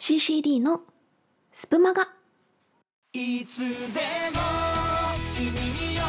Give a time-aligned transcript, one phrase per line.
[0.00, 0.80] CCD の
[1.52, 2.08] スプマガ。
[3.12, 4.40] いつでも
[5.36, 5.60] 君に
[5.94, 6.00] 寄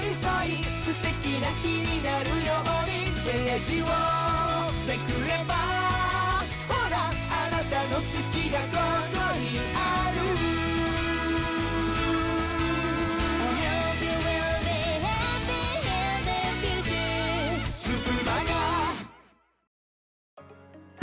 [0.00, 3.84] り添い素敵な気になるようにページを
[4.88, 5.52] めくれば
[6.66, 6.96] ほら
[7.28, 8.02] あなたの好
[8.32, 8.78] きがこ
[9.12, 10.03] こにある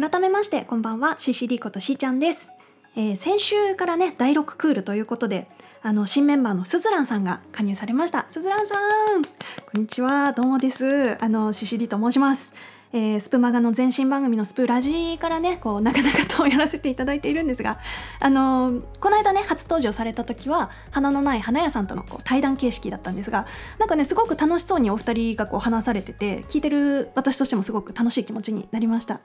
[0.00, 1.16] 改めましてこんばんは。
[1.18, 2.50] CCD ことしーちゃんです、
[2.96, 5.46] えー先週からね第6クールということで
[5.82, 8.24] あの新メンバーのすずらんさんが加入されました。
[8.30, 9.28] すずらんさんこ
[9.76, 10.32] んにちは。
[10.32, 11.22] どうもです。
[11.22, 12.54] あの CCD と申します。
[12.92, 17.78] えースプマガの前身番組のスプラジからねこうなかなかとやらせていただいているんですが
[18.18, 23.46] あのーこの間ね初登場された時は花のない花屋さんとのこう対談形式だったんですが
[23.78, 29.20] なんかねすごく楽しそうにお二人がこう話されてて聞いてる私としてもすごく楽しい気持ちになりました。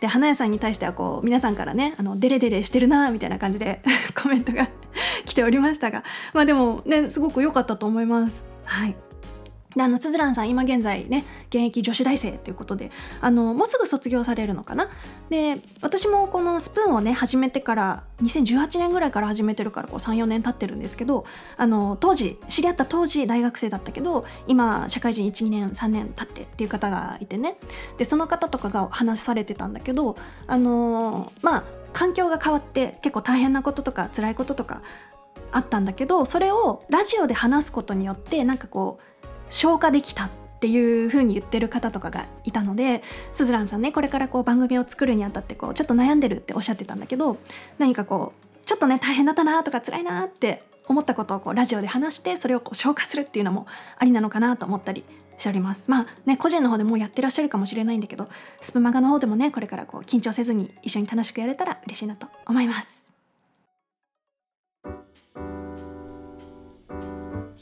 [0.00, 3.82] で花屋さんに対してはこう皆さんからねあのデレデレしてるなみたいな感じで
[4.20, 4.68] コメントが
[5.26, 8.42] 来ておりましたがまあでもねすごく良かったと思います。
[8.64, 8.96] はい。
[9.76, 14.88] であのすずらんさん今現在ね現役女子大生ということであのもうすぐ卒業されるのかな？
[15.30, 21.24] で私もこのスプーンをね始めてから2018年ぐらいから始めてるから34年経ってるんですけど
[21.56, 27.56] あの当時知り合った当時大学生だったけど今社会人12年3年経ってっていう方がいてね。
[27.98, 34.82] でその方とかが話されてたんだけどあのまあ環境が変わって結構大変なこととか辛いこととか
[35.50, 39.02] あったんだけどそれをラジオで話すことによってなんかこう
[39.52, 47.36] 消化できたっていう風に言ってる方とかがいたのですずらんさんねこれからこう番組を作るにあたってこうちょっと悩んでるっておっしゃってたんだけど
[47.78, 53.66] 何かこうちょっとね大変だったなとか辛いなって思ったことをこうラジオで話してそれをこう消化するっていうのも
[53.98, 55.04] ありなのかなと思ったり
[55.36, 55.90] しております。
[55.90, 58.28] まあね個人の方でもうやってらっしゃるかもしれないんだけど
[58.60, 63.01] スプマガの方でもねこれからこう緊張せずに一緒に楽しくやれたら嬉しいなと思います。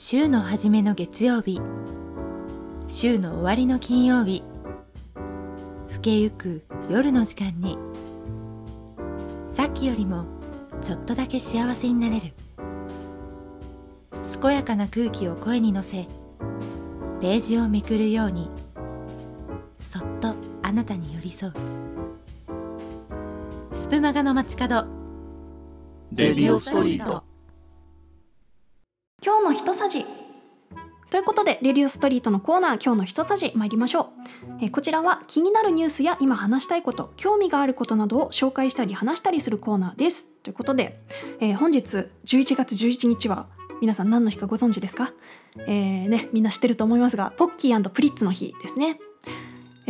[0.02, 1.60] 週の初めの月曜日。
[2.88, 4.42] 週の終わりの金曜日。
[5.91, 7.76] 更けゆく夜の時間に。
[9.52, 10.25] さっきよりも
[10.80, 12.32] ちょっとだけ幸せになれる。
[14.41, 16.06] 健やかな空気を声に乗せ
[17.20, 18.50] ページをめくるように
[19.78, 21.52] そっとあなたに寄り添う。
[23.70, 24.86] スプマガの街角。
[26.14, 27.29] レディオストリート。
[29.22, 30.06] 今日の一さじ。
[31.10, 34.12] ということでレディオストリートのコーナー今日の一さじ参りましょ
[34.60, 40.32] う、えこちらは気になるニュースや今話したいこと興味があることなどを紹介したり話したりするコーナーです。
[40.42, 41.03] ということで、
[41.41, 43.47] えー本日11月11日は
[43.82, 45.12] 皆さん何の日かご存知ですか、
[45.66, 48.98] えーね、みんな知ってると思いますがポッキープリッツの日ですね。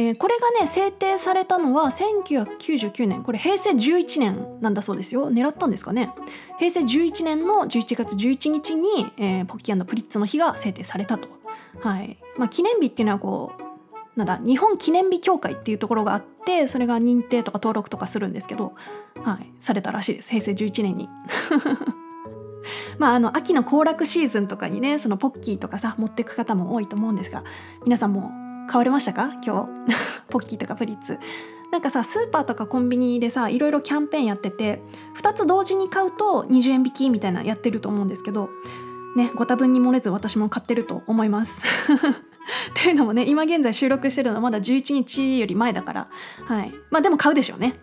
[0.01, 3.23] えーこれがね制定されたのは1999年。
[3.23, 5.31] これ平成11年なんだそうですよ。
[5.31, 6.11] 狙ったんですかね。
[6.59, 11.29] 平成11年の11月11日に、えーポッキープリッツの日が制定されたと、
[11.81, 12.19] はい。
[12.39, 18.75] まあ、記念日っていうのはこうなんだ日本記念日協会っていうところがあってそれが認定とか登録とかするんですけど、
[19.23, 20.31] はい、されたらしいです。
[20.31, 21.09] 平成11年に。
[22.99, 27.43] まあ、あの秋の行楽シーズンとかにねそのポッキーとかさ持ってく方も多いと思うんですが
[27.85, 28.31] 皆さんも
[28.71, 29.33] 買われましたか？
[29.45, 29.69] 今日。
[30.31, 31.19] ポッキーとかプリッツ。
[31.73, 34.83] なんかさスーパーとかコンビニでさいろいろキャンペーンやってて
[35.17, 38.51] 2つ同時に買うと20円引きみたいなやってると思うんですけど
[39.15, 41.63] ねご多分に漏れず私も買ってると思います。
[42.71, 46.09] っていうのもね今現在収録してるのはまだ11日より前だから。
[46.45, 46.73] はい。
[46.91, 47.79] まあでも買うでしょうね。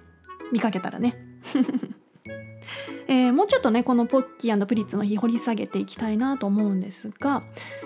[0.52, 1.18] 見かけたらね。
[3.08, 7.42] えーもうちょっとねこのポッキープリッツの日掘り下げていきたいなと思うんですが、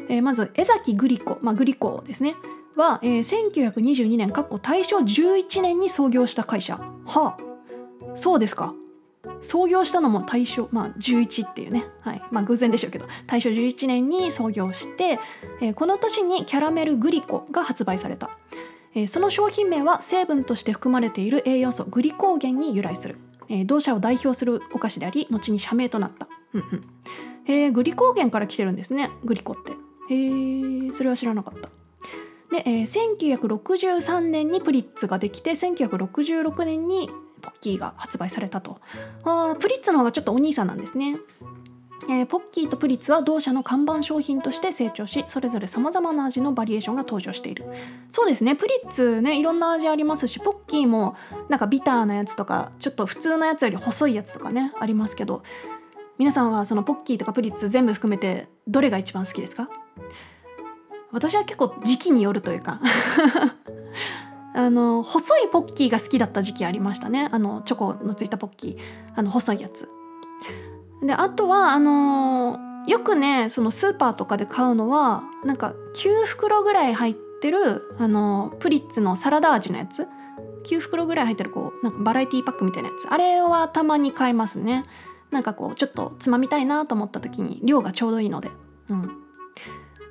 [0.09, 2.35] えーまず江崎グリコ、まあ、グリコですね。
[2.75, 6.77] は、えー1922年かっこ大正11年に創業した会社。
[6.77, 8.17] はあ。
[8.17, 8.73] そうですか。
[9.41, 12.21] 創業したのも大正、まあ、11っていうね、はい。
[12.31, 13.05] まあ、偶然でしょうけど。
[13.27, 15.19] 大正11年に創業して、
[15.61, 18.29] えーこの年にキャラメルグリコが発売された、
[18.95, 23.17] えーその商品名は成分として含まれている栄養素グリコーゲンに由来する、
[23.49, 26.84] えー同社を代表するお菓子であり後に社名となった、うんうん。
[27.47, 29.09] えーグリコーゲンから来てるんですね。
[29.23, 29.72] グリコって。
[30.13, 31.69] へえそれは知らなかった。
[32.51, 37.09] で、えー1963年にプリッツができて1966年に
[37.41, 38.79] ポッキーが発売されたと。
[39.23, 41.17] あプリッツの方がちょっとお兄さんなんですね、
[42.09, 47.65] えーポッキーとプリッツは同社の看板商品として成長しそれぞれさまざまな味のバリエーションが登場している。
[48.09, 51.15] そうですねプリッツねいろんな味ありますしポッキーも
[51.49, 55.43] なんかビターなやつとかちょっと普通のやつより細いやつとかねありますけど
[56.17, 59.69] 皆さんはそのポッキーとかプリッツ全部含めてどれが一番好きですか？
[61.11, 62.79] 私は結構時期によるというか。
[64.53, 67.29] あの細いポッキーが好きだった時期ありましたね。
[67.31, 68.78] あのチョコのついたポッキー。
[69.16, 69.90] あの細いやつ。
[71.02, 80.08] であとはあのよくねそのスーパーとかで買うのはなんか9袋ぐらい入ってるあのプリッツのサラダ味のやつ。
[80.66, 83.08] 9袋ぐらい入ってるこうなんかバラエティパックみたいなやつ。
[83.08, 84.84] あれはたまに買いますね。
[85.31, 88.52] なんかこうちょっとつまみたいなと思った時に量がちょうどいいので。
[88.90, 89.21] うん。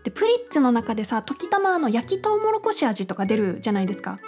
[0.05, 4.19] でプリッツの中でさ時たまの焼きとうもろこし味とか出るじゃないですか。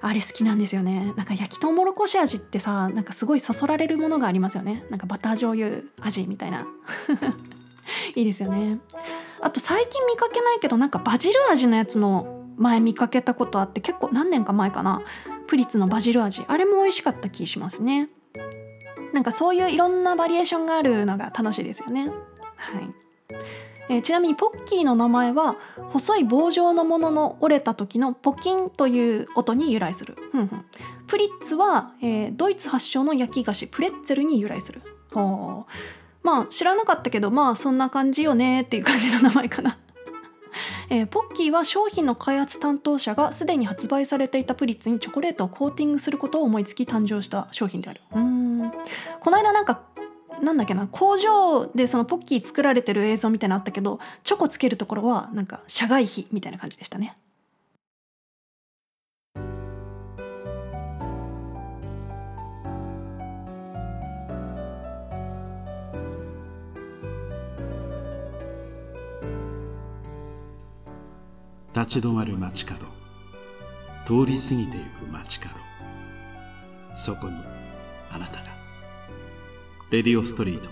[0.00, 1.12] あれ好きなんですよね。
[1.16, 4.84] なんか焼きとうもろこし味ってさなんかすごいそそられるものがありますよね。
[4.90, 6.66] なんかバター醤油味みたいな。
[8.14, 8.80] いいですよね。
[9.40, 15.02] あと最近見かけないけどなんかバジル味のやつも前見かけたことあって結構何年か前かな。
[15.46, 16.44] プリッツのバジル味。
[16.48, 18.08] あれも美味しかった気しますね。
[19.12, 22.08] なんかそういういろんなバリエーションがあるのが楽しいですよね。
[22.56, 22.90] はい。
[23.90, 25.56] えーちなみにポッキーの名前は
[25.92, 30.16] 細い棒状のものの折れた時のポキンという音に由来する。
[30.30, 30.64] ふん
[31.08, 34.80] プリッツは、えードイツ発祥の焼き菓子プレッツェルに由来する。
[35.12, 35.72] ほう
[36.22, 39.76] まあ知らなかったけどまあそんな感じよねっていう感じの名前かな。
[40.88, 48.00] えーポッキーは商品の開発担当者がすでに発売されていたプリッツにチョコレートをコーティングすることを思いつき誕生した商品である。
[48.14, 48.72] うん
[49.18, 49.82] この間なんか
[50.42, 57.16] なんだっけな工場でそのポッキー作られてる映像みたいなのあったけどチョコつけるところはなんか社外費みたいな感じでしたね。
[71.72, 72.84] 立ち止まる街角。
[74.04, 75.54] 通り過ぎてゆく街角。
[76.94, 77.34] そこに
[78.10, 78.59] あなたが。
[79.90, 80.70] レディオストリート。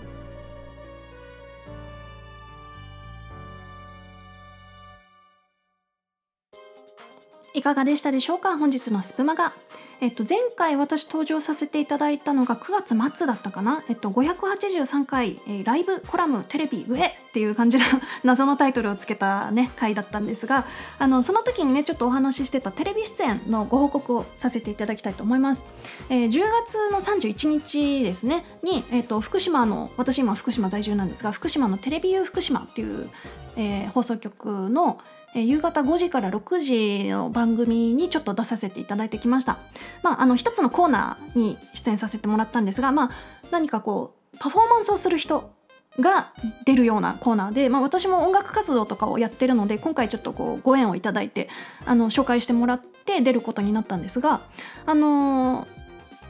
[7.53, 8.57] いかがでしたでしょうか？
[8.57, 9.51] 本日のスプマガ。
[10.01, 17.83] えっと、前回私登場させていただいたのが9月末だったかな、えっと、583回、えーライブコラムテレビ上っていう感じの
[18.23, 20.65] 謎のタイトルをつけた、ね、回だったんですが
[20.97, 25.65] あのその時にねちょっとお話ししてたテレビ出演のご報告をさせていただきたいと思います、
[26.09, 33.09] えー10月の31日ですねに、えっと、福島の私今福島在住なんですが福島のテレビ U 福島っていう、
[33.57, 34.99] えー放送局の
[35.35, 39.57] えー夕方5時から6時の番組にちょっと出させていただいてきました。
[40.03, 43.11] まあ、あの一つのコーナーに出演させてもらったんですが、まあ、
[43.51, 45.51] 何かこうパフォーマンスをする人
[45.99, 46.31] が
[46.65, 51.49] 出るようなコーナーで、まあ、私も音楽活動とかをやってるので今回ちょっとこうご縁をいただいて
[51.85, 54.41] あの紹介してもらって出ることになったんですが
[54.85, 55.79] あのー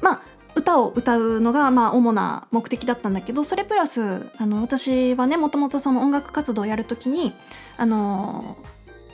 [0.01, 0.21] まあ
[0.55, 7.33] 歌を歌うのがまあ主な目的だったんだけどそれプラスあの私はねもともとその音楽活動をやるときに
[7.77, 8.57] あの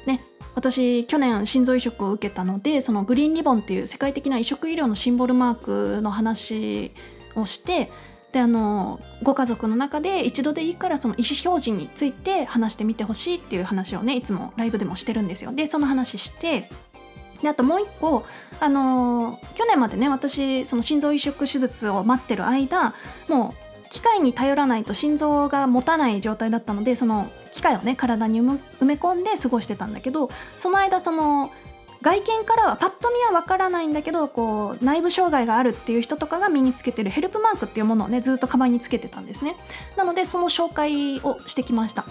[0.06, 0.22] ね
[0.56, 5.56] 私去年心臓移植を受けたのでそのグリーンリボンっていう世界的な移植医療のシンボルマー
[5.98, 6.92] クの話
[7.36, 7.92] をして
[8.32, 15.54] であのご家族の中で一度でいいからその意思表示について話してみてほしいっていう話をねいつもライブでもしてるんですよ。
[15.54, 16.70] でその話して
[17.42, 18.26] であともう一個
[18.60, 22.94] あの去年までね私その心臓移植手術を待ってる間
[23.30, 23.65] もう
[23.96, 31.50] 機械に頼らないと心臓が持たない状態だったのでその機械をね体に埋め込んで過ごしてたんだけどその間その
[32.02, 39.56] 外見からはパッと見はわからないんだけどこう内部障害があるっていう人とかが身につけてるヘルプマークっていうものをねずっとカバンにつけてたんですね。
[39.96, 42.04] なのでその紹介をしてきました。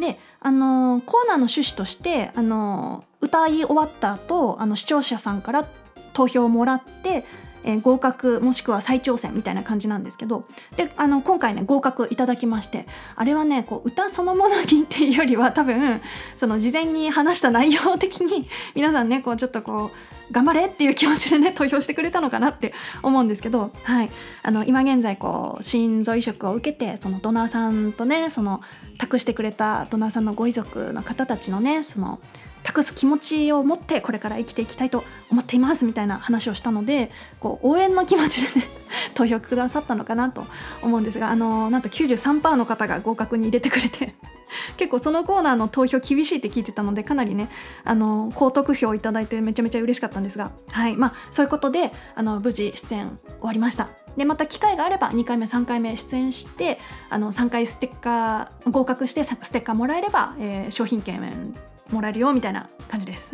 [0.00, 5.66] であのーコーナーの趣旨としてあのー歌い終わった後あの視聴者さんから
[6.14, 7.24] 投票をもらって、
[7.68, 10.44] えー合格もしくは再挑戦みたいな感じなんですけど
[10.76, 16.00] であの今回ね合格いただきましてあれはねこう歌そのものにっていうよりは多分
[16.36, 22.72] その事前に話した内容的に皆さんねこうちょっとこう頑張れっていう気持ちでね投票してくれたのかなって
[23.02, 24.10] 思うんですけど、はい、
[24.42, 28.60] あの今現在こう心臓移植を受けてそのドナーさんとねその
[28.98, 32.20] 託してくれたドナーさんのご遺族の方たちのねその
[32.68, 37.10] 託す気持ちを持ってこれから生きていきたいと思っていますみたいな話をしたので
[37.40, 38.66] こう応援の気持ちでね
[39.14, 40.44] 投票くださったのかなと
[40.82, 44.14] 思うんですがあのなんと93%の方が合格に入れてくれて
[44.76, 47.48] 結構そのコーナーの投票厳しいって聞いてたのでかなりね
[47.84, 53.88] あの高得票をいただいてめちゃめちゃ嬉しかったんですがはいまあそういうことであの無事出演終わりました。
[54.16, 61.54] でまた機会があれば2回目3回目出演してあの3回ステッカー合格してステッカーもらえれば、えー商品券
[61.90, 63.32] もらえるよみたいな感じです。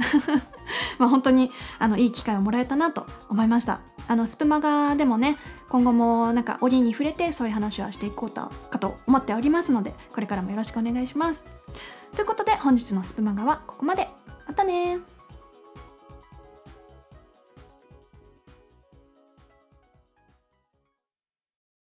[0.98, 3.80] まあ本当にあのいい機会をもらえたなと思いました。
[4.06, 11.44] あのスプマガでもね今後もなんか折に触れてそういう話はしていこうとかと思っておりますのでこれからもよろしくお願いします。
[12.14, 14.08] ということで本日のスプマガはここまで。
[14.46, 15.13] またね